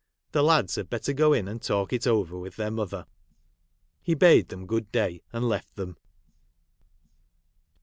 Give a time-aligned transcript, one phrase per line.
[0.31, 3.05] The lads had better go in and talk it over with their mother.
[4.01, 5.95] He bade them good day, and left them.